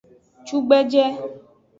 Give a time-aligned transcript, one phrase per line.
[0.47, 1.03] Cugbeje.